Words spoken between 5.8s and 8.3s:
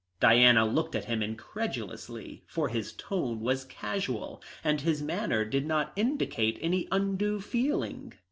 indicate any undue feeling.